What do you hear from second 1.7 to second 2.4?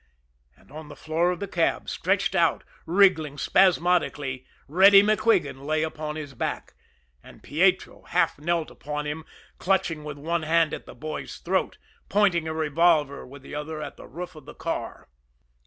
stretched